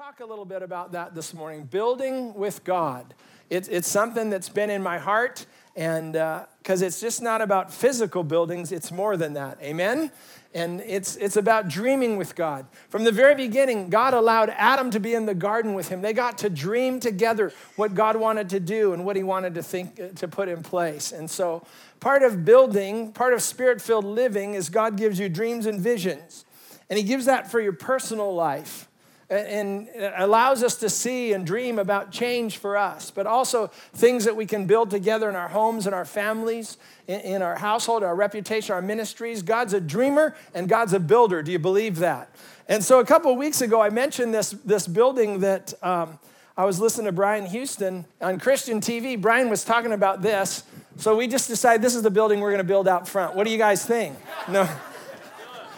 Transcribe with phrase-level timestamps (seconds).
[0.00, 3.12] talk a little bit about that this morning building with God.
[3.50, 5.44] It's, it's something that's been in my heart,
[5.76, 9.58] and because uh, it's just not about physical buildings, it's more than that.
[9.60, 10.10] Amen?
[10.54, 12.64] And it's, it's about dreaming with God.
[12.88, 16.00] From the very beginning, God allowed Adam to be in the garden with him.
[16.00, 19.62] They got to dream together what God wanted to do and what he wanted to
[19.62, 21.12] think to put in place.
[21.12, 21.62] And so,
[22.00, 26.46] part of building, part of spirit filled living, is God gives you dreams and visions.
[26.88, 28.86] And he gives that for your personal life
[29.30, 34.34] and allows us to see and dream about change for us, but also things that
[34.34, 36.76] we can build together in our homes and our families,
[37.06, 39.42] in our household, our reputation, our ministries.
[39.42, 41.42] God's a dreamer and God's a builder.
[41.44, 42.34] Do you believe that?
[42.68, 46.18] And so a couple weeks ago, I mentioned this, this building that um,
[46.56, 49.20] I was listening to Brian Houston on Christian TV.
[49.20, 50.64] Brian was talking about this.
[50.96, 53.36] So we just decided this is the building we're going to build out front.
[53.36, 54.16] What do you guys think?
[54.48, 54.68] No.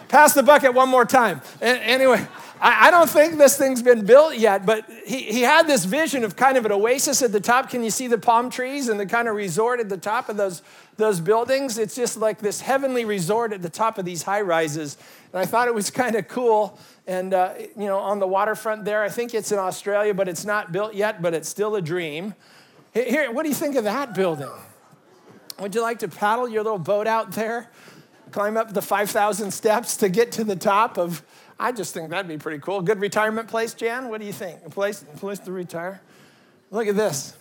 [0.07, 1.41] Pass the bucket one more time.
[1.61, 2.27] Anyway.
[2.63, 6.23] I, I don't think this thing's been built yet, but he, he had this vision
[6.23, 7.69] of kind of an oasis at the top.
[7.69, 10.37] Can you see the palm trees and the kind of resort at the top of
[10.37, 10.61] those,
[10.95, 11.77] those buildings?
[11.77, 14.97] It's just like this heavenly resort at the top of these high rises.
[15.33, 16.79] And I thought it was kind of cool.
[17.05, 20.45] And, uh, you know, on the waterfront there, I think it's in Australia, but it's
[20.45, 22.33] not built yet, but it's still a dream.
[22.93, 24.51] Here, what do you think of that building?
[25.59, 27.69] Would you like to paddle your little boat out there?
[28.31, 31.23] Climb up the 5,000 steps to get to the top of
[31.63, 32.81] I just think that'd be pretty cool.
[32.81, 34.09] Good retirement place, Jan?
[34.09, 34.59] What do you think?
[34.65, 36.01] A place, a place to retire?
[36.71, 37.37] Look at this.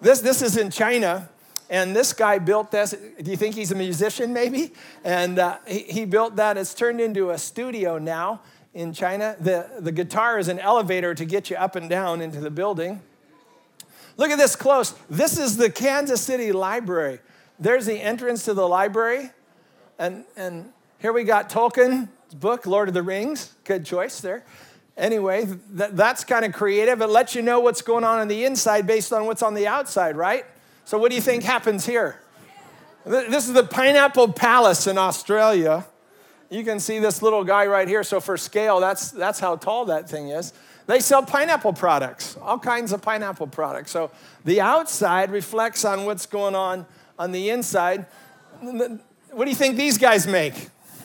[0.00, 1.28] This, this is in China,
[1.68, 2.92] and this guy built this.
[2.92, 4.72] Do you think he's a musician, maybe?
[5.02, 6.56] And uh, he, he built that.
[6.56, 8.40] It's turned into a studio now
[8.72, 9.34] in China.
[9.40, 13.02] The, the guitar is an elevator to get you up and down into the building.
[14.16, 14.94] Look at this close.
[15.10, 17.18] This is the Kansas City Library.
[17.58, 19.30] There's the entrance to the library.
[19.98, 23.54] And, and here we got Tolkien book, Lord of the Rings.
[23.64, 24.44] Good choice there.
[24.96, 27.00] Anyway, th- that's kind of creative.
[27.00, 29.66] It lets you know what's going on on the inside based on what's on the
[29.66, 30.46] outside, right?
[30.84, 32.20] So, what do you think happens here?
[33.04, 35.86] This is the Pineapple Palace in Australia.
[36.48, 38.02] You can see this little guy right here.
[38.02, 40.52] So, for scale, that's, that's how tall that thing is.
[40.86, 43.90] They sell pineapple products, all kinds of pineapple products.
[43.90, 44.10] So,
[44.44, 46.86] the outside reflects on what's going on
[47.18, 48.06] on the inside.
[48.60, 50.54] What do you think these guys make?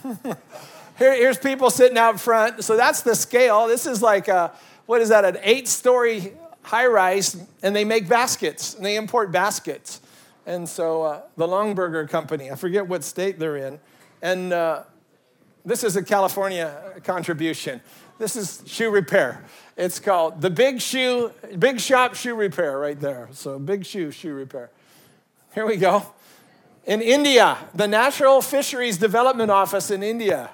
[1.01, 2.63] Here, here's people sitting out front.
[2.63, 3.66] So that's the scale.
[3.66, 4.51] This is like, a,
[4.85, 9.31] what is that, an eight story high rise, and they make baskets, and they import
[9.31, 10.00] baskets.
[10.45, 13.79] And so uh, the Longaberger Company, I forget what state they're in,
[14.22, 14.84] and uh,
[15.66, 17.81] this is a California contribution.
[18.19, 19.44] This is shoe repair.
[19.78, 23.28] It's called the Big Shoe, Big Shop Shoe Repair right there.
[23.31, 24.69] So Big Shoe Shoe Repair.
[25.56, 26.06] Here we go.
[26.85, 30.51] In India, the National Fisheries Development Office in India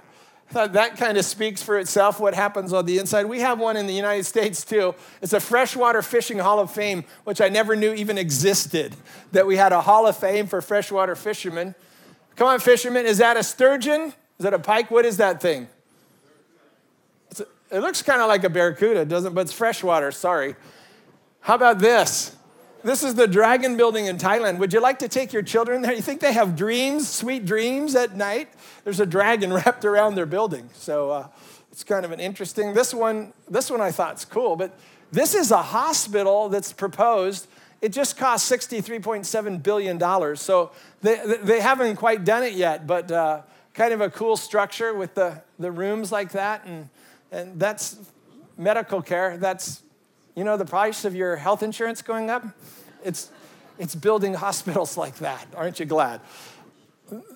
[0.52, 3.26] that kind of speaks for itself what happens on the inside.
[3.26, 4.96] We have one in the United States too.
[5.22, 8.96] It's a freshwater fishing hall of fame, which I never knew even existed,
[9.34, 11.76] that we had a hall of fame for freshwater fishermen.
[12.38, 14.14] Come on, fishermen, is that a sturgeon?
[14.40, 14.90] Is that a pike?
[14.90, 15.68] What is that thing?
[17.38, 20.56] A, it looks kind of like a barracuda, doesn't but it's freshwater, sorry.
[21.42, 22.37] How about this?
[22.88, 24.60] This is the Dragon Building in Thailand.
[24.60, 25.92] Would you like to take your children there?
[25.92, 28.48] You think they have dreams, sweet dreams at night?
[28.86, 30.70] There's a dragon wrapped around their building.
[30.72, 31.28] So uh,
[31.70, 32.74] it's kind of an interesting.
[32.74, 34.72] This one, this one I thought is cool, but
[35.12, 37.48] this is a hospital that's proposed.
[37.82, 40.38] It just cost $63.7 billion.
[40.38, 40.72] So
[41.02, 43.42] they, they haven't quite done it yet, but uh,
[43.74, 46.66] kind of a cool structure with the, the rooms like that.
[46.66, 46.88] And,
[47.34, 47.98] and that's
[48.58, 49.36] medical care.
[49.36, 49.82] That's
[50.38, 52.46] you know the price of your health insurance going up?
[53.04, 53.32] It's,
[53.80, 55.48] it's building hospitals like that.
[55.56, 56.22] Aren't you glad?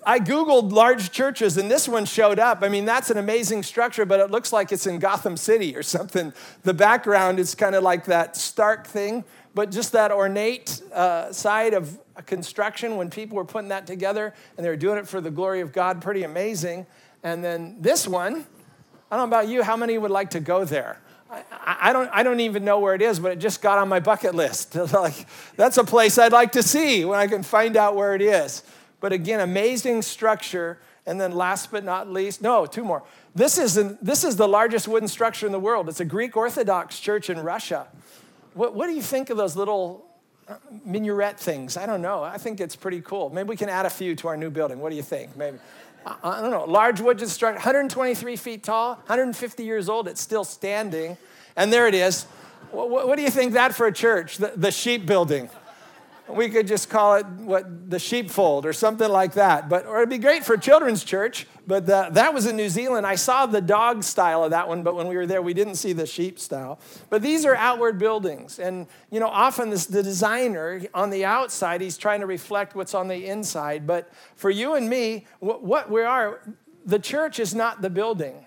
[0.06, 2.60] I Googled large churches and this one showed up.
[2.62, 5.82] I mean, that's an amazing structure, but it looks like it's in Gotham City or
[5.82, 6.32] something.
[6.62, 9.24] The background is kind of like that stark thing,
[9.56, 11.98] but just that ornate uh, side of
[12.28, 15.62] construction when people were putting that together and they were doing it for the glory
[15.62, 16.86] of God, pretty amazing.
[17.24, 18.46] And then this one,
[19.10, 21.00] I don't know about you, how many would like to go there?
[21.52, 24.00] I, don't, I don't even know where it is, but it just got on my
[24.00, 24.76] bucket list.
[24.94, 25.26] like,
[25.56, 28.64] that's a place I'd like to see when I can find out where it is.
[29.00, 30.80] But again, amazing structure.
[31.06, 33.04] And then last but not least, no, two more.
[33.34, 35.90] This is, an, this is the largest wooden structure in the world.
[35.90, 37.88] It's a Greek Orthodox church in Russia.
[38.54, 40.06] What, what do you think of those little
[40.48, 40.56] uh,
[40.86, 41.78] minuet things?
[41.78, 42.24] I don't know.
[42.24, 43.30] I think it's pretty cool.
[43.30, 44.80] Maybe we can add a few to our new building.
[44.80, 45.36] What do you think?
[45.38, 45.58] Maybe.
[46.06, 51.18] I don't know, large wooden structure, 123 feet tall, 150 years old, it's still standing.
[51.56, 52.24] And there it is.
[52.72, 54.38] What, what do you think that for a church?
[54.38, 55.50] The, the sheep building.
[56.28, 59.70] We could just call it what the sheepfold or something like that.
[59.70, 61.48] But or it'd be great for children's church.
[61.68, 63.06] But the, that was in New Zealand.
[63.06, 65.76] I saw the dog style of that one, but when we were there, we didn't
[65.76, 66.80] see the sheep style.
[67.10, 71.82] But these are outward buildings, and you know, often this, the designer on the outside,
[71.82, 73.86] he's trying to reflect what's on the inside.
[73.86, 76.42] But for you and me, what, what we are,
[76.86, 78.46] the church is not the building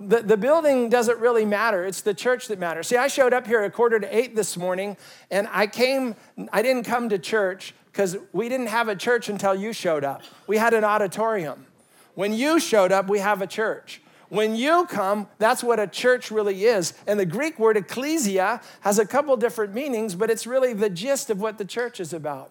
[0.00, 1.84] the, the building doesn't really matter.
[1.84, 2.88] It's the church that matters.
[2.88, 4.96] See, I showed up here at quarter to eight this morning,
[5.30, 6.16] and I came,
[6.52, 10.22] I didn't come to church because we didn't have a church until you showed up.
[10.46, 11.66] We had an auditorium.
[12.14, 14.00] When you showed up, we have a church.
[14.30, 16.94] When you come, that's what a church really is.
[17.06, 21.30] And the Greek word ecclesia has a couple different meanings, but it's really the gist
[21.30, 22.50] of what the church is about.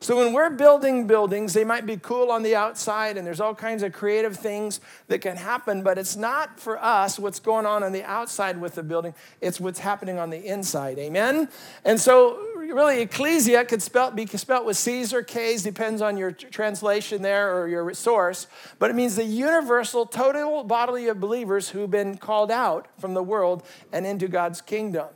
[0.00, 3.54] So when we're building buildings, they might be cool on the outside and there's all
[3.54, 7.82] kinds of creative things that can happen, but it's not for us what's going on
[7.82, 10.98] on the outside with the building, it's what's happening on the inside.
[10.98, 11.48] Amen?
[11.86, 16.32] And so really ecclesia could spell, be spelled with C's or K's, depends on your
[16.32, 18.46] translation there or your source,
[18.78, 23.22] but it means the universal total bodily of believers who've been called out from the
[23.22, 25.08] world and into God's kingdom.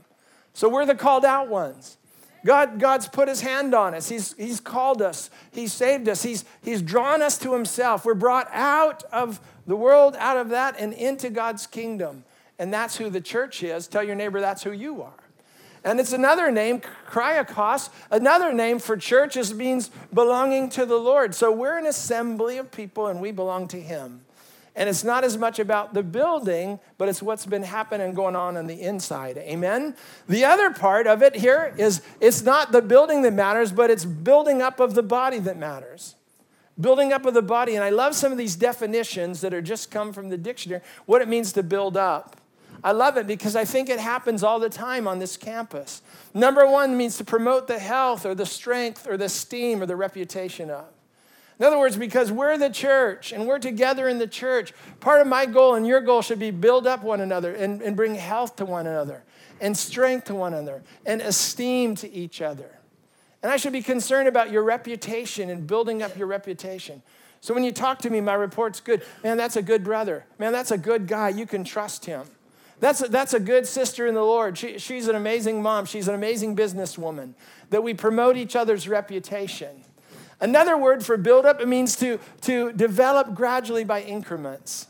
[0.54, 1.97] So we're the called out ones.
[2.44, 4.08] God, God's put his hand on us.
[4.08, 5.30] He's, he's called us.
[5.52, 6.22] He's saved us.
[6.22, 8.04] He's, he's drawn us to himself.
[8.04, 12.24] We're brought out of the world, out of that, and into God's kingdom.
[12.58, 13.86] And that's who the church is.
[13.86, 15.12] Tell your neighbor that's who you are.
[15.84, 21.34] And it's another name, Kriakos, another name for church is means belonging to the Lord.
[21.34, 24.22] So we're an assembly of people and we belong to him.
[24.78, 28.56] And it's not as much about the building, but it's what's been happening going on
[28.56, 29.36] on the inside.
[29.36, 29.96] Amen?
[30.28, 34.04] The other part of it here is it's not the building that matters, but it's
[34.04, 36.14] building up of the body that matters.
[36.80, 37.74] Building up of the body.
[37.74, 41.22] And I love some of these definitions that are just come from the dictionary, what
[41.22, 42.36] it means to build up.
[42.84, 46.02] I love it because I think it happens all the time on this campus.
[46.32, 49.96] Number one means to promote the health or the strength or the esteem or the
[49.96, 50.86] reputation of.
[51.58, 55.26] In other words, because we're the church and we're together in the church, part of
[55.26, 58.56] my goal and your goal should be build up one another and, and bring health
[58.56, 59.24] to one another
[59.60, 62.78] and strength to one another and esteem to each other.
[63.42, 67.02] And I should be concerned about your reputation and building up your reputation.
[67.40, 69.02] So when you talk to me, my report's good.
[69.22, 70.24] Man, that's a good brother.
[70.38, 71.28] Man, that's a good guy.
[71.28, 72.26] You can trust him.
[72.80, 74.56] That's a, that's a good sister in the Lord.
[74.56, 75.86] She, she's an amazing mom.
[75.86, 77.34] She's an amazing businesswoman.
[77.70, 79.84] That we promote each other's reputation.
[80.40, 84.86] Another word for build up, it means to, to develop gradually by increments.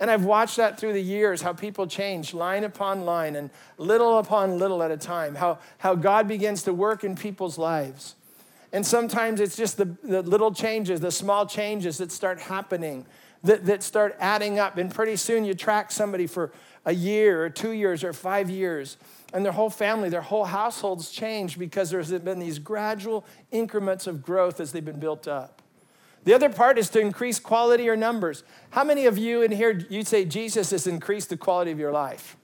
[0.00, 4.18] And I've watched that through the years, how people change line upon line and little
[4.18, 8.16] upon little at a time, how, how God begins to work in people's lives.
[8.72, 13.06] And sometimes it's just the, the little changes, the small changes that start happening,
[13.44, 14.78] that, that start adding up.
[14.78, 16.50] And pretty soon you track somebody for
[16.84, 18.96] a year or two years or five years
[19.32, 24.22] and their whole family, their whole households changed because there's been these gradual increments of
[24.22, 25.62] growth as they've been built up.
[26.24, 28.44] The other part is to increase quality or numbers.
[28.70, 31.92] How many of you in here you'd say Jesus has increased the quality of your
[31.92, 32.36] life?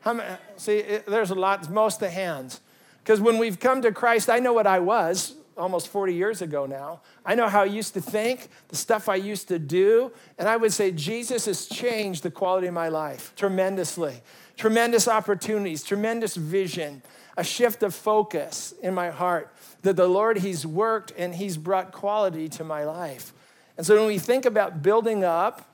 [0.00, 2.60] How many, see, it, there's a lot, most the hands.
[3.02, 6.66] Because when we've come to Christ, I know what I was almost 40 years ago
[6.66, 7.00] now.
[7.24, 10.56] I know how I used to think, the stuff I used to do, and I
[10.56, 14.22] would say Jesus has changed the quality of my life tremendously
[14.56, 17.02] tremendous opportunities, tremendous vision,
[17.36, 21.92] a shift of focus in my heart that the Lord, He's worked and He's brought
[21.92, 23.32] quality to my life.
[23.76, 25.68] And so when we think about building up,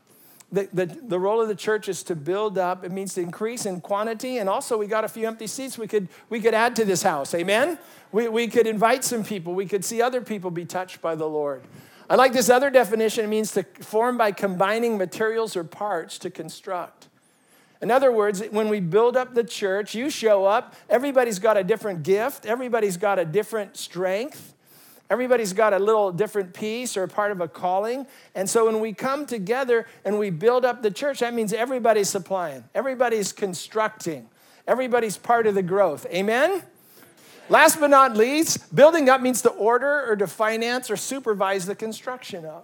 [0.53, 2.85] the, the, the role of the church is to build up.
[2.85, 4.39] It means to increase in quantity.
[4.39, 7.03] And also, we got a few empty seats we could, we could add to this
[7.03, 7.35] house.
[7.35, 7.79] Amen?
[8.13, 9.55] We, we could invite some people.
[9.55, 11.63] We could see other people be touched by the Lord.
[12.09, 13.25] I like this other definition.
[13.25, 17.07] It means to form by combining materials or parts to construct.
[17.81, 21.65] In other words, when we build up the church, you show up, everybody's got a
[21.65, 24.55] different gift, everybody's got a different strength,
[25.11, 28.07] everybody's got a little different piece or part of a calling.
[28.35, 32.09] And so when we come together and we build up the church, that means everybody's
[32.09, 34.31] supplying, everybody's constructing,
[34.67, 36.07] everybody's part of the growth.
[36.07, 36.63] Amen?
[37.49, 41.75] Last but not least, building up means to order or to finance or supervise the
[41.75, 42.63] construction of.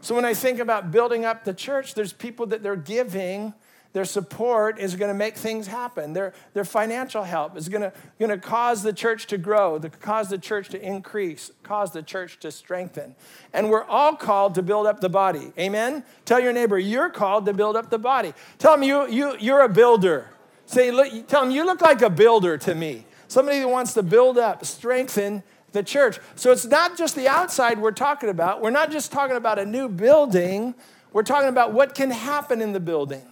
[0.00, 3.54] So when I think about building up the church, there's people that they're giving
[3.94, 6.14] their support is going to make things happen.
[6.14, 9.88] Their, their financial help is going to, going to cause the church to grow, to
[9.88, 13.14] cause the church to increase, cause the church to strengthen.
[13.52, 15.52] And we're all called to build up the body.
[15.56, 16.02] Amen?
[16.24, 18.34] Tell your neighbor, you're called to build up the body.
[18.58, 20.28] Tell them you, you, you're a builder.
[20.66, 23.06] Say, look, tell them, you look like a builder to me.
[23.28, 26.18] Somebody that wants to build up, strengthen the church.
[26.34, 28.60] So it's not just the outside we're talking about.
[28.60, 30.74] We're not just talking about a new building.
[31.12, 33.22] We're talking about what can happen in the building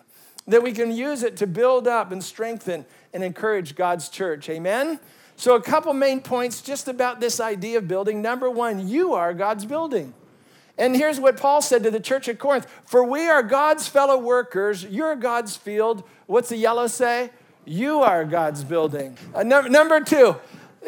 [0.46, 4.48] that we can use it to build up and strengthen and encourage God's church.
[4.48, 4.98] Amen?
[5.36, 8.22] So, a couple main points just about this idea of building.
[8.22, 10.14] Number one, you are God's building.
[10.78, 14.18] And here's what Paul said to the church at Corinth For we are God's fellow
[14.18, 16.04] workers, you're God's field.
[16.26, 17.30] What's the yellow say?
[17.64, 19.16] You are God's building.
[19.34, 20.36] Uh, no, number two,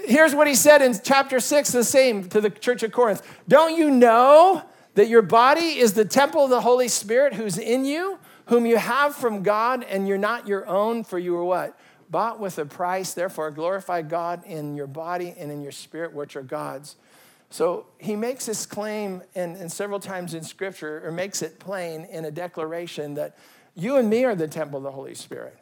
[0.05, 3.23] here's what he said in chapter six, the same to the church at Corinth.
[3.47, 4.63] Don't you know
[4.95, 8.77] that your body is the temple of the Holy Spirit who's in you, whom you
[8.77, 11.79] have from God, and you're not your own, for you are what?
[12.11, 13.15] Bought with a price.
[13.15, 16.97] Therefore, glorify God in your body and in your spirit, which are God's.
[17.51, 22.05] So he makes this claim, and, and several times in Scripture, or makes it plain
[22.05, 23.37] in a declaration that
[23.75, 25.57] you and me are the temple of the Holy Spirit.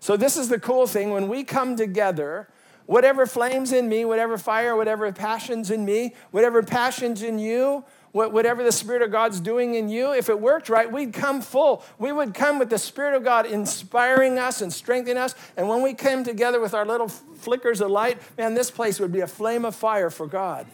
[0.00, 1.10] So, this is the cool thing.
[1.10, 2.48] When we come together,
[2.86, 8.62] whatever flames in me, whatever fire, whatever passions in me, whatever passions in you, whatever
[8.62, 11.82] the Spirit of God's doing in you, if it worked right, we'd come full.
[11.98, 15.34] We would come with the Spirit of God inspiring us and strengthening us.
[15.56, 19.12] And when we came together with our little flickers of light, man, this place would
[19.12, 20.66] be a flame of fire for God.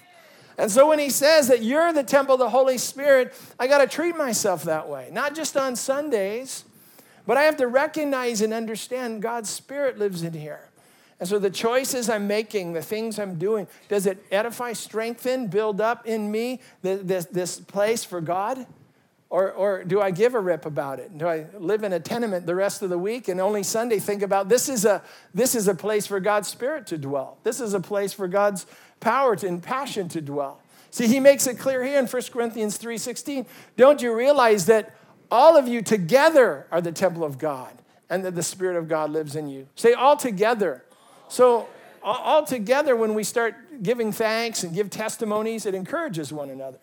[0.58, 3.78] And so when he says that you're the temple of the Holy Spirit, I got
[3.78, 6.64] to treat myself that way, not just on Sundays,
[7.24, 10.67] but I have to recognize and understand God's Spirit lives in here.
[11.20, 15.80] And so the choices I'm making, the things I'm doing, does it edify, strengthen, build
[15.80, 18.66] up in me this, this place for God?
[19.30, 21.16] Or, or do I give a rip about it?
[21.18, 24.22] Do I live in a tenement the rest of the week and only Sunday think
[24.22, 25.02] about this is a,
[25.34, 27.36] this is a place for God's Spirit to dwell?
[27.42, 28.64] This is a place for God's
[29.00, 30.60] power and passion to dwell.
[30.90, 33.44] See, he makes it clear here in 1 Corinthians 3:16.
[33.76, 34.94] Don't you realize that
[35.30, 37.70] all of you together are the temple of God
[38.08, 39.68] and that the Spirit of God lives in you?
[39.74, 40.84] Say all together.
[41.28, 41.68] So
[42.02, 46.78] all together, when we start giving thanks and give testimonies, it encourages one another.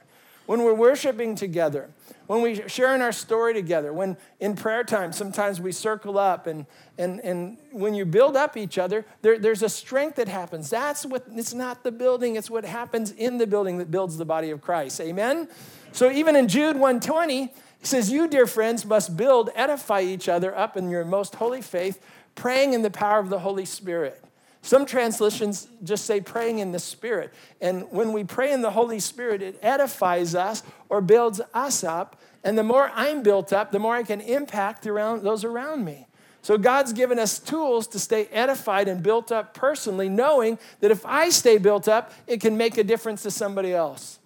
[0.45, 1.89] When we're worshiping together,
[2.27, 6.45] when we share in our story together, when in prayer time, sometimes we circle up,
[6.45, 6.67] and,
[6.99, 10.69] and, and when you build up each other, there, there's a strength that happens.
[10.69, 14.25] That's what, it's not the building, it's what happens in the building that builds the
[14.25, 15.01] body of Christ.
[15.01, 15.47] Amen?
[15.91, 20.55] So even in Jude 120, he says, You, dear friends, must build, edify each other
[20.55, 21.99] up in your most holy faith,
[22.35, 24.24] praying in the power of the Holy Spirit.
[24.65, 27.31] Some translations just say praying in the Spirit.
[27.61, 32.19] And when we pray in the Holy Spirit, it edifies us or builds us up.
[32.43, 36.07] And the more I'm built up, the more I can impact around those around me.
[36.41, 41.05] So God's given us tools to stay edified and built up personally, knowing that if
[41.05, 44.17] I stay built up, it can make a difference to somebody else.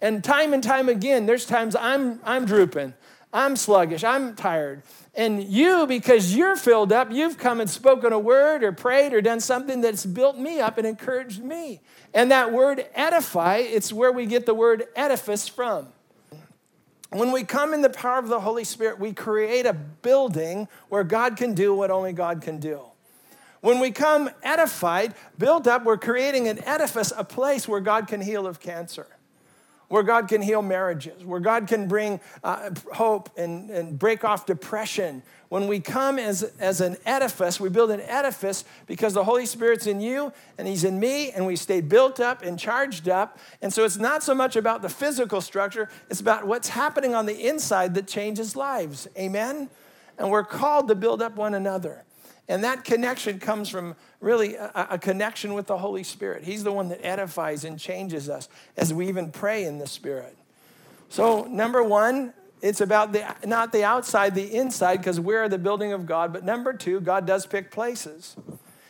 [0.00, 2.94] And time and time again, there's times I'm, I'm drooping,
[3.32, 4.82] I'm sluggish, I'm tired.
[5.14, 9.22] And you, because you're filled up, you've come and spoken a word or prayed or
[9.22, 11.80] done something that's built me up and encouraged me.
[12.12, 15.88] And that word edify, it's where we get the word edifice from.
[17.10, 21.04] When we come in the power of the Holy Spirit, we create a building where
[21.04, 22.80] God can do what only God can do.
[23.60, 28.20] When we come edified, built up, we're creating an edifice, a place where God can
[28.20, 29.06] heal of cancer
[29.92, 34.46] where God can heal marriages, where God can bring uh, hope and, and break off
[34.46, 35.22] depression.
[35.50, 39.86] When we come as, as an edifice, we build an edifice because the Holy Spirit's
[39.86, 43.38] in you and He's in me, and we stay built up and charged up.
[43.60, 47.26] And so it's not so much about the physical structure, it's about what's happening on
[47.26, 49.06] the inside that changes lives.
[49.18, 49.68] Amen?
[50.16, 52.06] And we're called to build up one another.
[52.48, 56.44] And that connection comes from really a, a, connection with the Holy Spirit.
[56.44, 60.36] He's the one that edifies and changes us as we even pray in the Spirit.
[61.08, 65.92] So, number one, it's about the not the outside, the inside, because we're the building
[65.92, 66.32] of God.
[66.32, 68.36] But number two, God does pick places.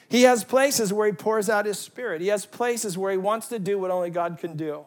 [0.09, 2.21] He has places where He pours out His Spirit.
[2.21, 4.87] He has places where He wants to do what only God can do.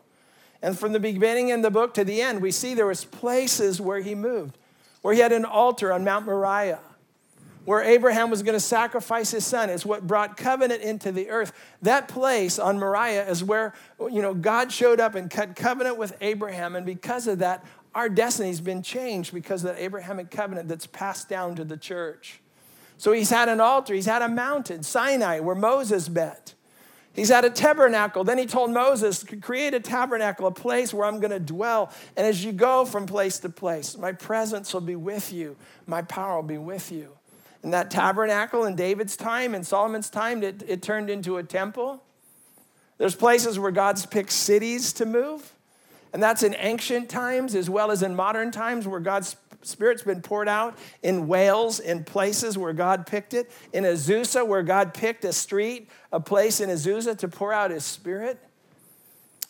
[0.61, 3.79] And from the beginning in the book to the end, we see there was places
[3.79, 4.57] where He moved,
[5.01, 6.79] where He had an altar on Mount Moriah
[7.65, 9.69] where Abraham was going to sacrifice his son.
[9.69, 11.51] It's what brought covenant into the earth.
[11.81, 16.15] That place on Moriah is where, you know, God showed up and cut covenant with
[16.21, 16.75] Abraham.
[16.75, 21.27] And because of that, our destiny's been changed because of that Abrahamic covenant that's passed
[21.27, 22.39] down to the church.
[22.97, 26.53] So he's had an altar, he's had a mountain, Sinai, where Moses met.
[27.13, 28.25] He's had a tabernacle.
[28.25, 31.91] Then he told Moses, create a tabernacle, a place where I'm going to dwell.
[32.17, 35.55] And as you go from place to place, my presence will be with you,
[35.87, 37.11] my power will be with you.
[37.65, 42.03] And that tabernacle in David's time and Solomon's time, it, it turned into a temple.
[42.99, 45.51] There's places where God's picked cities to move.
[46.13, 50.21] And that's in ancient times as well as in modern times where God's Spirit's been
[50.21, 55.25] poured out in Wales, in places where God picked it, in Azusa, where God picked
[55.25, 58.37] a street, a place in Azusa to pour out His Spirit.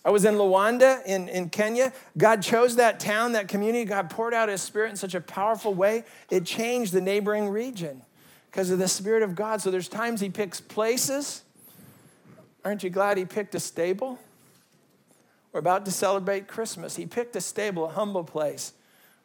[0.05, 1.91] I was in Luanda in, in Kenya.
[2.15, 3.85] God chose that town, that community.
[3.85, 8.03] God poured out his spirit in such a powerful way, it changed the neighboring region
[8.51, 9.61] because of the spirit of God.
[9.61, 11.41] So there's times he picks places
[12.63, 14.17] Aren't you glad he picked a stable?
[15.51, 16.95] We're about to celebrate Christmas.
[16.95, 18.73] He picked a stable, a humble place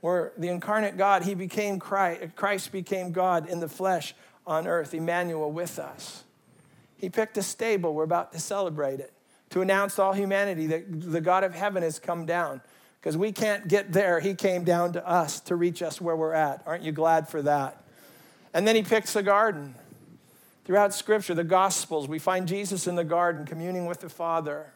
[0.02, 4.14] where the incarnate God, he became Christ, Christ became God in the flesh
[4.46, 6.24] on earth, Emmanuel with us.
[6.98, 7.94] He picked a stable.
[7.94, 9.10] We're about to celebrate it
[9.50, 12.60] to announce all humanity that the God of heaven has come down.
[13.00, 14.20] Because we can't get there.
[14.20, 16.62] He came down to us to reach us where we're at.
[16.66, 17.82] Aren't you glad for that?
[18.52, 19.74] And then he picks a garden.
[20.66, 24.72] Throughout Scripture, the Gospels, we find Jesus in the garden communing with the Father.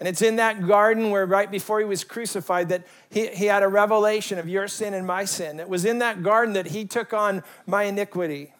[0.00, 3.62] And it's in that garden where, right before he was crucified, that he, he had
[3.62, 5.60] a revelation of your sin and my sin.
[5.60, 8.52] It was in that garden that he took on my iniquity.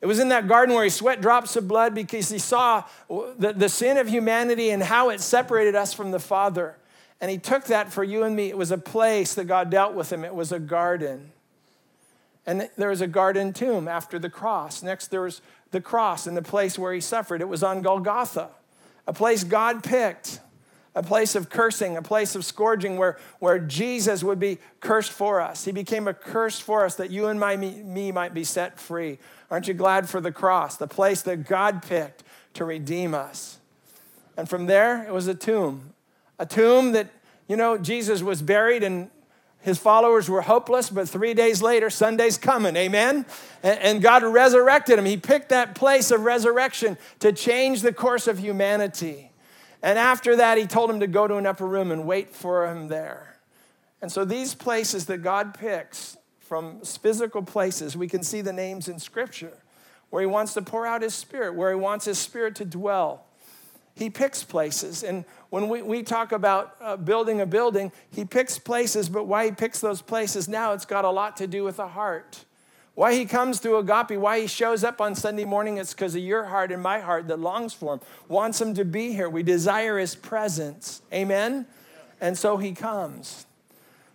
[0.00, 3.52] It was in that garden where he sweat drops of blood because he saw the,
[3.52, 6.76] the sin of humanity and how it separated us from the Father.
[7.20, 8.48] And he took that for you and me.
[8.48, 11.32] It was a place that God dealt with him, it was a garden.
[12.48, 14.82] And there was a garden tomb after the cross.
[14.82, 15.40] Next, there was
[15.72, 17.40] the cross and the place where he suffered.
[17.40, 18.50] It was on Golgotha,
[19.06, 20.38] a place God picked,
[20.96, 25.42] a place of cursing, a place of scourging where, where Jesus would be cursed for
[25.42, 25.66] us.
[25.66, 28.80] He became a curse for us that you and my, me, me might be set
[28.80, 29.18] free.
[29.50, 32.24] Aren't you glad for the cross, the place that God picked
[32.54, 33.58] to redeem us?
[34.38, 35.92] And from there, it was a tomb.
[36.38, 37.10] A tomb that,
[37.46, 39.10] you know, Jesus was buried and
[39.60, 43.26] his followers were hopeless, but three days later, Sunday's coming, amen?
[43.62, 45.04] And God resurrected him.
[45.04, 49.32] He picked that place of resurrection to change the course of humanity.
[49.82, 52.66] And after that, he told him to go to an upper room and wait for
[52.66, 53.38] him there.
[54.02, 58.88] And so, these places that God picks from physical places, we can see the names
[58.88, 59.52] in Scripture
[60.10, 63.24] where he wants to pour out his spirit, where he wants his spirit to dwell.
[63.94, 65.02] He picks places.
[65.02, 69.46] And when we, we talk about uh, building a building, he picks places, but why
[69.46, 72.44] he picks those places now, it's got a lot to do with the heart.
[72.96, 76.22] Why he comes to Agape, why he shows up on Sunday morning, it's because of
[76.22, 79.28] your heart and my heart that longs for him, wants him to be here.
[79.28, 81.02] We desire his presence.
[81.12, 81.66] Amen?
[82.22, 83.44] And so he comes.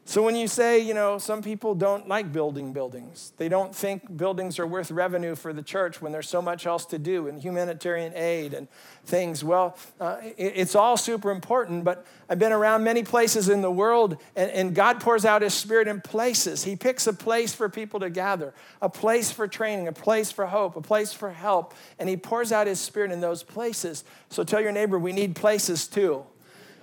[0.03, 4.17] So when you say, you know, some people don't like building buildings, they don't think
[4.17, 7.39] buildings are worth revenue for the church when there's so much else to do and
[7.39, 8.67] humanitarian aid and
[9.05, 9.43] things.
[9.43, 14.17] Well, uh, it's all super important, but I've been around many places in the world
[14.35, 16.63] and, and God pours out His Spirit in places.
[16.63, 20.47] He picks a place for people to gather, a place for training, a place for
[20.47, 24.03] hope, a place for help, and He pours out His Spirit in those places.
[24.29, 26.25] So tell your neighbor, we need places too.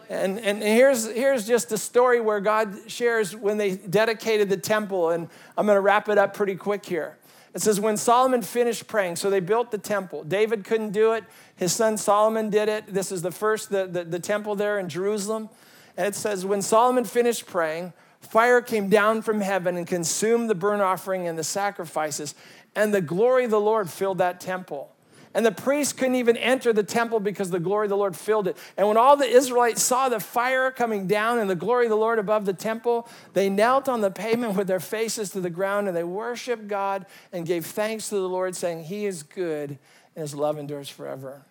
[0.08, 5.10] And, and here's, here's just a story where God shares when they dedicated the temple,
[5.10, 7.18] and I'm going to wrap it up pretty quick here.
[7.54, 10.24] It says, when Solomon finished praying, so they built the temple.
[10.24, 11.24] David couldn't do it,
[11.56, 12.92] his son Solomon did it.
[12.92, 15.50] This is the first, the, the, the temple there in Jerusalem.
[15.96, 20.54] And it says, when Solomon finished praying, fire came down from heaven and consumed the
[20.54, 22.34] burnt offering and the sacrifices,
[22.74, 24.94] and the glory of the Lord filled that temple.
[25.34, 28.48] And the priests couldn't even enter the temple because the glory of the Lord filled
[28.48, 28.56] it.
[28.76, 31.96] And when all the Israelites saw the fire coming down and the glory of the
[31.96, 35.86] Lord above the temple, they knelt on the pavement with their faces to the ground
[35.86, 40.22] and they worshiped God and gave thanks to the Lord, saying, He is good and
[40.22, 41.42] His love endures forever.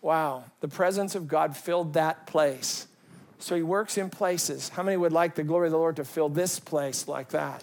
[0.00, 2.86] Wow, the presence of God filled that place.
[3.38, 4.70] So He works in places.
[4.70, 7.62] How many would like the glory of the Lord to fill this place like that?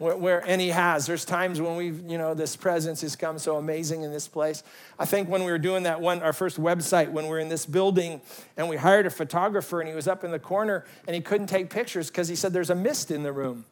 [0.00, 1.04] Where, where, and he has.
[1.04, 4.62] There's times when we've, you know, this presence has come so amazing in this place.
[4.98, 7.50] I think when we were doing that one, our first website, when we were in
[7.50, 8.22] this building
[8.56, 11.48] and we hired a photographer and he was up in the corner and he couldn't
[11.48, 13.66] take pictures because he said there's a mist in the room.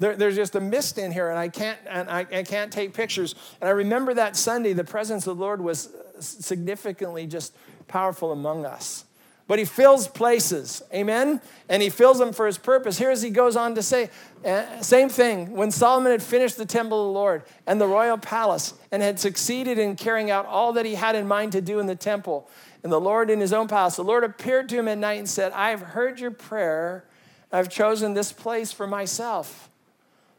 [0.00, 2.92] There, there's just a mist in here and I can't, and I, I can't take
[2.92, 3.36] pictures.
[3.60, 7.54] And I remember that Sunday, the presence of the Lord was significantly just
[7.86, 9.04] powerful among us
[9.48, 10.82] but he fills places.
[10.94, 11.40] Amen?
[11.68, 12.98] And he fills them for his purpose.
[12.98, 14.10] Here as he goes on to say,
[14.44, 15.56] uh, same thing.
[15.56, 19.18] When Solomon had finished the temple of the Lord and the royal palace and had
[19.18, 22.48] succeeded in carrying out all that he had in mind to do in the temple,
[22.82, 25.28] and the Lord in his own palace, the Lord appeared to him at night and
[25.28, 27.04] said, I have heard your prayer.
[27.50, 29.70] I've chosen this place for myself.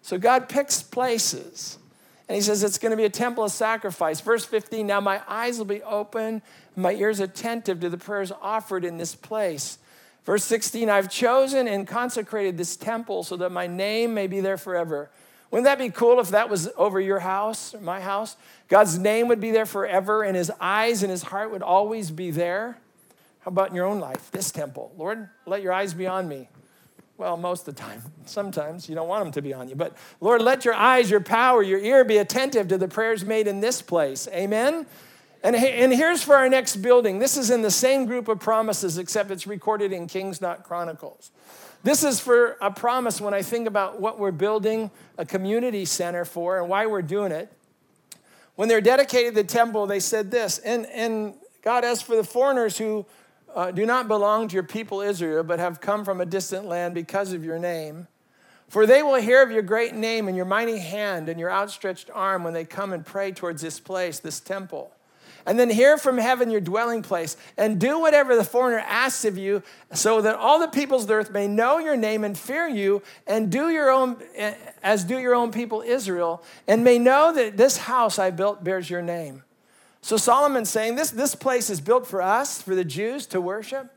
[0.03, 1.78] So God picks places.
[2.29, 4.21] And he says it's going to be a temple of sacrifice.
[4.21, 6.43] Verse 15 Now my eyes will be open,
[6.75, 9.79] my ears attentive to the prayers offered in this place.
[10.25, 14.57] Verse 16 I've chosen and consecrated this temple so that my name may be there
[14.57, 15.09] forever.
[15.49, 18.37] Wouldn't that be cool if that was over your house, or my house?
[18.67, 22.29] God's name would be there forever, and his eyes and his heart would always be
[22.29, 22.77] there.
[23.39, 24.93] How about in your own life, this temple?
[24.95, 26.49] Lord, let your eyes be on me.
[27.19, 28.01] Well, most of the time.
[28.25, 29.75] Sometimes you don't want them to be on you.
[29.75, 33.45] But Lord, let your eyes, your power, your ear be attentive to the prayers made
[33.45, 34.29] in this place.
[34.31, 34.85] Amen?
[35.43, 37.19] And, and here's for our next building.
[37.19, 41.31] This is in the same group of promises, except it's recorded in Kings, not Chronicles.
[41.83, 46.23] This is for a promise when I think about what we're building a community center
[46.23, 47.51] for and why we're doing it.
[48.55, 52.77] When they're dedicated the temple, they said this, and, and God, as for the foreigners
[52.77, 53.05] who
[53.55, 56.93] uh, do not belong to your people Israel, but have come from a distant land
[56.93, 58.07] because of your name,
[58.67, 62.09] for they will hear of your great name and your mighty hand and your outstretched
[62.13, 64.91] arm when they come and pray towards this place, this temple.
[65.45, 69.37] And then hear from heaven your dwelling place, and do whatever the foreigner asks of
[69.37, 72.67] you, so that all the peoples of the earth may know your name and fear
[72.67, 74.17] you, and do your own
[74.83, 78.89] as do your own people Israel, and may know that this house I built bears
[78.89, 79.43] your name.
[80.01, 83.93] So Solomon's saying this, this place is built for us, for the Jews to worship.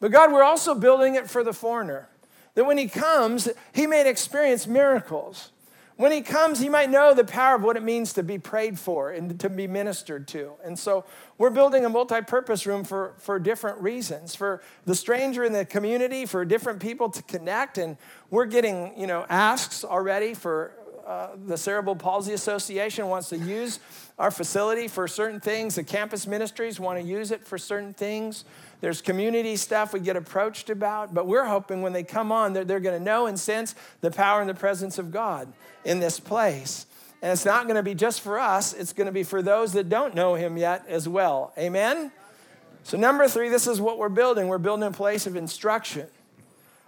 [0.00, 2.08] But God, we're also building it for the foreigner.
[2.54, 5.50] That when he comes, he may experience miracles.
[5.96, 8.80] When he comes, he might know the power of what it means to be prayed
[8.80, 10.54] for and to be ministered to.
[10.64, 11.04] And so
[11.38, 15.64] we're building a multi purpose room for, for different reasons for the stranger in the
[15.64, 17.78] community, for different people to connect.
[17.78, 17.96] And
[18.28, 20.72] we're getting you know, asks already for
[21.06, 23.80] uh, the Cerebral Palsy Association wants to use
[24.18, 25.74] our facility for certain things.
[25.74, 28.44] The campus ministries want to use it for certain things.
[28.80, 32.64] There's community stuff we get approached about, but we're hoping when they come on, they're,
[32.64, 35.52] they're going to know and sense the power and the presence of God
[35.84, 36.86] in this place.
[37.22, 39.72] And it's not going to be just for us, it's going to be for those
[39.72, 41.52] that don't know Him yet as well.
[41.56, 42.12] Amen?
[42.82, 44.48] So, number three, this is what we're building.
[44.48, 46.06] We're building a place of instruction.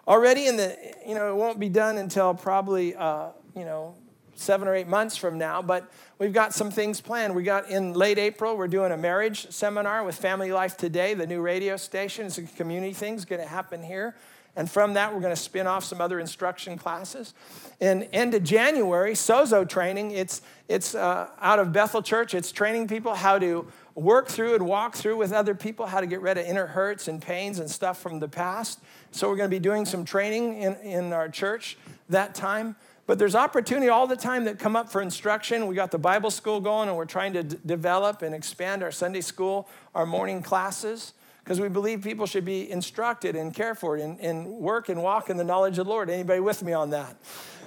[0.06, 0.76] Already in the,
[1.06, 3.94] you know, it won't be done until probably, uh, you know,
[4.36, 7.34] seven or eight months from now, but we've got some things planned.
[7.34, 11.26] We got in late April, we're doing a marriage seminar with Family Life Today, the
[11.26, 12.26] new radio station.
[12.26, 14.14] It's a community thing, it's going to happen here.
[14.56, 17.34] And from that, we're going to spin off some other instruction classes.
[17.78, 20.12] And end of January, Sozo training.
[20.12, 22.32] It's, it's uh, out of Bethel Church.
[22.32, 26.06] It's training people how to work through and walk through with other people, how to
[26.06, 28.80] get rid of inner hurts and pains and stuff from the past.
[29.10, 31.76] So we're going to be doing some training in, in our church
[32.08, 32.76] that time.
[33.06, 35.68] But there's opportunity all the time that come up for instruction.
[35.68, 38.90] We got the Bible school going, and we're trying to d- develop and expand our
[38.90, 41.12] Sunday school, our morning classes,
[41.44, 45.30] because we believe people should be instructed and cared for and, and work and walk
[45.30, 46.10] in the knowledge of the Lord.
[46.10, 47.16] Anybody with me on that?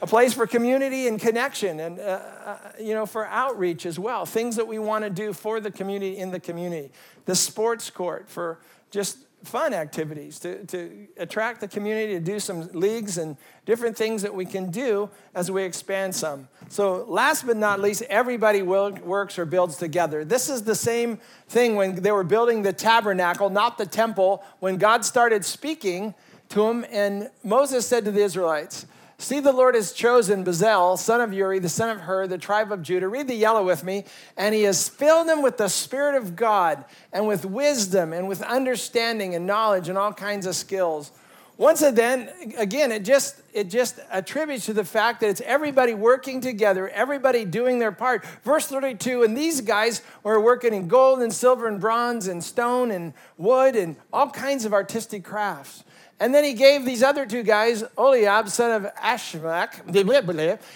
[0.02, 4.26] A place for community and connection, and uh, uh, you know, for outreach as well.
[4.26, 6.92] Things that we want to do for the community in the community.
[7.26, 8.60] The sports court for
[8.92, 14.22] just fun activities to, to attract the community to do some leagues and different things
[14.22, 16.48] that we can do as we expand some.
[16.68, 20.26] So, last but not least, everybody works or builds together.
[20.26, 24.78] This is the same thing when they were building the tabernacle, not the temple, when
[24.78, 26.14] God started speaking
[26.50, 28.86] to them, and Moses said to the Israelites,
[29.22, 32.72] See, the Lord has chosen Bezalel, son of Uri, the son of Hur, the tribe
[32.72, 33.10] of Judah.
[33.10, 34.06] Read the yellow with me.
[34.38, 38.42] And he has filled him with the Spirit of God and with wisdom and with
[38.42, 41.12] understanding and knowledge and all kinds of skills.
[41.58, 46.40] Once again, again, it just it just attributes to the fact that it's everybody working
[46.40, 48.26] together, everybody doing their part.
[48.46, 52.92] Verse 32, and these guys were working in gold and silver and bronze and stone
[52.92, 55.84] and wood and all kinds of artistic crafts.
[56.20, 59.88] And then he gave these other two guys, Oholiab, son of Ashmach,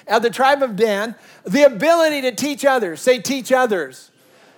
[0.07, 3.01] of the tribe of Dan, the ability to teach others.
[3.01, 4.11] Say, teach others.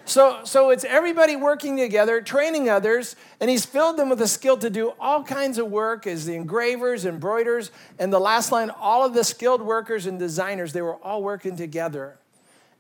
[0.08, 4.56] So, so it's everybody working together, training others, and he's filled them with a skill
[4.58, 9.04] to do all kinds of work as the engravers, embroiders, and the last line, all
[9.04, 12.20] of the skilled workers and designers, they were all working together.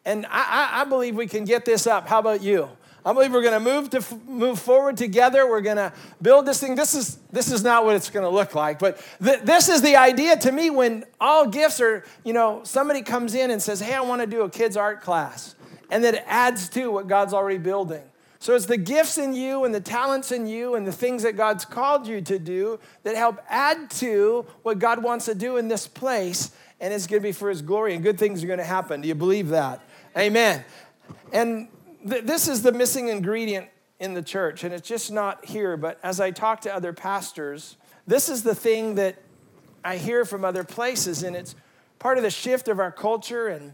[0.05, 2.07] And I, I, I believe we can get this up.
[2.07, 2.69] How about you?
[3.05, 5.47] I believe we're going to move to move forward together.
[5.47, 6.73] We're going to build this thing.
[6.73, 9.83] This is this is not what it's going to look like, but th- this is
[9.83, 13.79] the idea to me when all gifts are, you know, somebody comes in and says,
[13.79, 15.55] "Hey, I want to do a kids art class."
[15.91, 18.01] And that adds to what God's already building.
[18.39, 21.37] So it's the gifts in you and the talents in you and the things that
[21.37, 25.67] God's called you to do that help add to what God wants to do in
[25.67, 28.59] this place and it's going to be for his glory and good things are going
[28.59, 29.01] to happen.
[29.01, 29.81] Do you believe that?
[30.17, 30.63] Amen.
[31.31, 31.69] And
[32.07, 33.67] th- this is the missing ingredient
[33.99, 35.77] in the church, and it's just not here.
[35.77, 39.15] But as I talk to other pastors, this is the thing that
[39.83, 41.55] I hear from other places, and it's
[41.99, 43.73] part of the shift of our culture and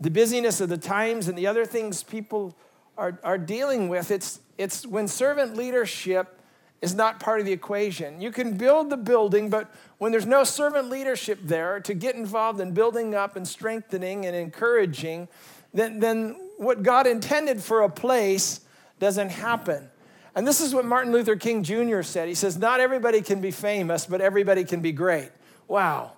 [0.00, 2.56] the busyness of the times and the other things people
[2.98, 4.10] are, are dealing with.
[4.10, 6.40] It's, it's when servant leadership
[6.80, 8.20] is not part of the equation.
[8.20, 12.60] You can build the building, but when there's no servant leadership there to get involved
[12.60, 15.28] in building up and strengthening and encouraging,
[15.72, 18.60] then, then what God intended for a place
[18.98, 19.88] doesn't happen.
[20.34, 22.02] And this is what Martin Luther King Jr.
[22.02, 22.28] said.
[22.28, 25.30] He says, Not everybody can be famous, but everybody can be great.
[25.68, 26.12] Wow.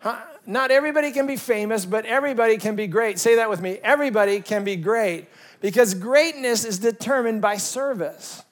[0.00, 0.18] Huh?
[0.46, 3.20] Not everybody can be famous, but everybody can be great.
[3.20, 3.78] Say that with me.
[3.84, 5.28] Everybody can be great
[5.60, 8.42] because greatness is determined by service.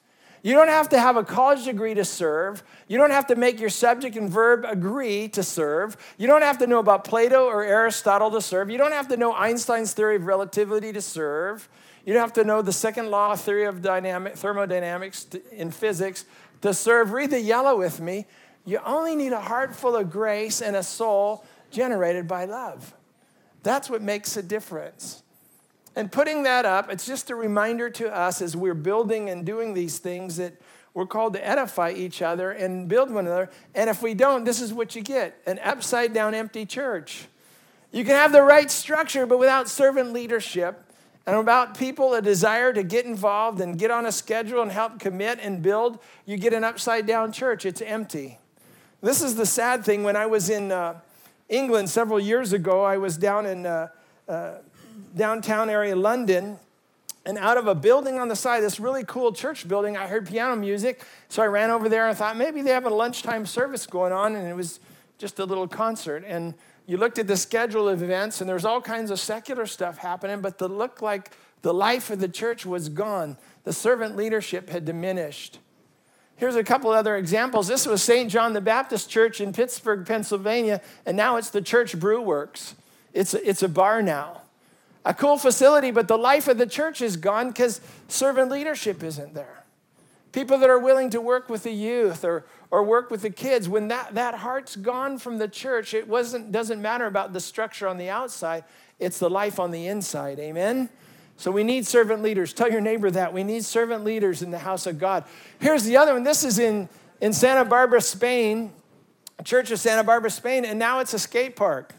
[0.43, 2.63] You don't have to have a college degree to serve.
[2.87, 5.95] You don't have to make your subject and verb agree to serve.
[6.17, 8.69] You don't have to know about Plato or Aristotle to serve.
[8.69, 11.69] You don't have to know Einstein's theory of relativity to serve.
[12.05, 16.25] You don't have to know the second law theory of dynamic, thermodynamics in physics
[16.61, 17.11] to serve.
[17.11, 18.25] Read the yellow with me.
[18.65, 22.95] You only need a heart full of grace and a soul generated by love.
[23.61, 25.21] That's what makes a difference.
[25.95, 29.73] And putting that up, it's just a reminder to us as we're building and doing
[29.73, 30.53] these things that
[30.93, 33.49] we're called to edify each other and build one another.
[33.75, 37.27] And if we don't, this is what you get an upside down empty church.
[37.91, 40.81] You can have the right structure, but without servant leadership
[41.27, 44.99] and about people a desire to get involved and get on a schedule and help
[44.99, 47.65] commit and build, you get an upside down church.
[47.65, 48.39] It's empty.
[49.01, 50.03] This is the sad thing.
[50.03, 50.99] When I was in uh,
[51.49, 53.89] England several years ago, I was down in uh,
[54.27, 54.55] uh,
[55.15, 56.57] downtown area London
[57.25, 60.27] and out of a building on the side, this really cool church building, I heard
[60.27, 61.05] piano music.
[61.29, 64.35] So I ran over there and thought maybe they have a lunchtime service going on,
[64.35, 64.79] and it was
[65.19, 66.23] just a little concert.
[66.25, 66.55] And
[66.87, 69.99] you looked at the schedule of events, and there was all kinds of secular stuff
[69.99, 73.37] happening, but the look like the life of the church was gone.
[73.65, 75.59] The servant leadership had diminished.
[76.37, 77.67] Here's a couple other examples.
[77.67, 78.31] This was St.
[78.31, 82.73] John the Baptist Church in Pittsburgh, Pennsylvania, and now it's the Church Brew Works.
[83.13, 84.41] It's a, it's a bar now
[85.03, 89.33] a cool facility, but the life of the church is gone because servant leadership isn't
[89.33, 89.63] there.
[90.31, 93.67] People that are willing to work with the youth or, or work with the kids,
[93.67, 97.87] when that, that heart's gone from the church, it wasn't, doesn't matter about the structure
[97.87, 98.63] on the outside,
[98.99, 100.39] it's the life on the inside.
[100.39, 100.89] Amen?
[101.35, 102.53] So we need servant leaders.
[102.53, 103.33] Tell your neighbor that.
[103.33, 105.25] We need servant leaders in the house of God.
[105.59, 106.23] Here's the other one.
[106.23, 106.87] This is in,
[107.19, 108.71] in Santa Barbara, Spain,
[109.43, 111.95] Church of Santa Barbara, Spain, and now it's a skate park.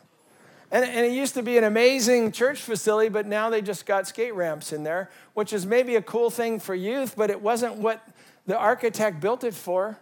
[0.73, 4.09] And, and it used to be an amazing church facility, but now they just got
[4.09, 7.77] skate ramps in there, which is maybe a cool thing for youth, but it wasn't
[7.77, 8.03] what
[8.47, 9.99] the architect built it for.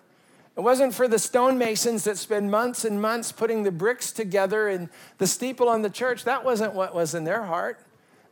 [0.56, 4.88] It wasn't for the stonemasons that spend months and months putting the bricks together and
[5.18, 6.24] the steeple on the church.
[6.24, 7.80] That wasn't what was in their heart.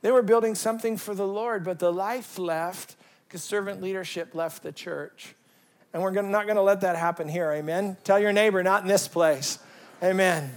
[0.03, 2.94] They were building something for the Lord, but the life left
[3.27, 5.35] because servant leadership left the church.
[5.92, 7.51] And we're not going to let that happen here.
[7.51, 7.96] Amen.
[8.05, 9.59] Tell your neighbor, not in this place.
[10.03, 10.53] Amen.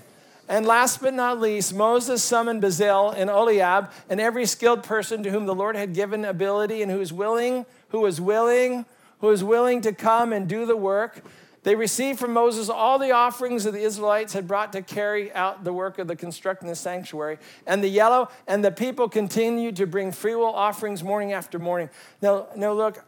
[0.52, 5.32] And last but not least, Moses summoned Bezalel and Oholiab and every skilled person to
[5.32, 8.86] whom the Lord had given ability and who was willing, who was willing,
[9.22, 11.24] who was willing to come and do the work.
[11.64, 15.64] They received from Moses all the offerings that the Israelites had brought to carry out
[15.64, 17.38] the work of the constructing the sanctuary.
[17.66, 21.90] And the yellow and the people continued to bring freewill offerings morning after morning.
[22.22, 23.02] Now, now look,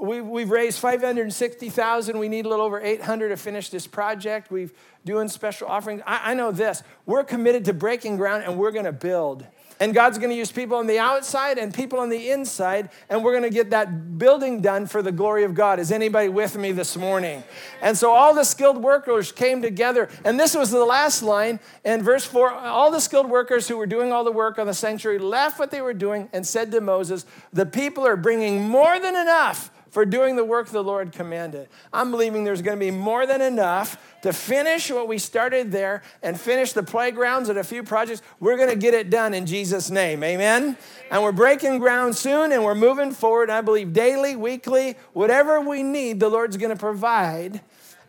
[0.00, 2.18] we, we've raised 560,000.
[2.18, 4.50] We need a little over 800 to finish this project.
[4.50, 4.72] We've
[5.04, 6.02] doing special offerings.
[6.06, 6.82] I, I know this.
[7.06, 9.46] We're committed to breaking ground and we're going to build.
[9.80, 13.24] And God's going to use people on the outside and people on the inside, and
[13.24, 15.78] we're going to get that building done for the glory of God.
[15.78, 17.42] Is anybody with me this morning?
[17.80, 22.02] And so all the skilled workers came together, and this was the last line in
[22.02, 25.18] verse 4 all the skilled workers who were doing all the work on the sanctuary
[25.18, 29.16] left what they were doing and said to Moses, The people are bringing more than
[29.16, 31.68] enough for doing the work the Lord commanded.
[31.92, 36.02] I'm believing there's going to be more than enough to finish what we started there
[36.22, 38.22] and finish the playgrounds and a few projects.
[38.38, 40.22] We're going to get it done in Jesus' name.
[40.22, 40.76] Amen.
[41.10, 43.50] And we're breaking ground soon and we're moving forward.
[43.50, 47.60] I believe daily, weekly, whatever we need, the Lord's going to provide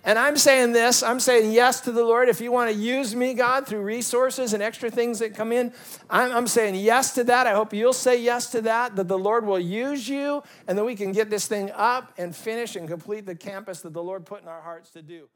[0.03, 2.29] and I'm saying this I'm saying yes to the Lord.
[2.29, 5.73] If you want to use me, God, through resources and extra things that come in,
[6.09, 7.47] I'm, I'm, saying yes to that.
[7.47, 10.83] I hope you'll say yes to that, that the Lord will use you and that
[10.83, 14.25] we can get this thing up and finish and complete the campus that the Lord
[14.25, 15.29] put in our hearts to do.